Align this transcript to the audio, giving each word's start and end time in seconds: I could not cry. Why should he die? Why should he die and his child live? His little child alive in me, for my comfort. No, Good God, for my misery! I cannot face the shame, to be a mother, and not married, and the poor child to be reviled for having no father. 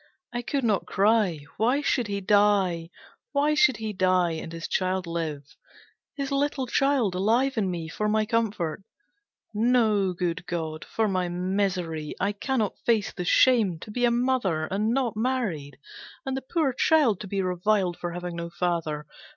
I 0.33 0.41
could 0.41 0.63
not 0.63 0.87
cry. 0.87 1.41
Why 1.57 1.81
should 1.81 2.07
he 2.07 2.21
die? 2.21 2.89
Why 3.33 3.53
should 3.53 3.77
he 3.77 3.93
die 3.93 4.31
and 4.31 4.51
his 4.51 4.67
child 4.67 5.05
live? 5.05 5.43
His 6.15 6.31
little 6.31 6.65
child 6.65 7.13
alive 7.13 7.55
in 7.55 7.69
me, 7.69 7.87
for 7.87 8.09
my 8.09 8.25
comfort. 8.25 8.81
No, 9.53 10.13
Good 10.13 10.47
God, 10.47 10.85
for 10.85 11.07
my 11.07 11.29
misery! 11.29 12.15
I 12.19 12.31
cannot 12.31 12.79
face 12.83 13.11
the 13.13 13.25
shame, 13.25 13.77
to 13.81 13.91
be 13.91 14.03
a 14.03 14.09
mother, 14.09 14.65
and 14.65 14.89
not 14.91 15.15
married, 15.15 15.77
and 16.25 16.35
the 16.35 16.41
poor 16.41 16.73
child 16.73 17.19
to 17.19 17.27
be 17.27 17.43
reviled 17.43 17.95
for 17.95 18.13
having 18.13 18.35
no 18.37 18.49
father. 18.49 19.05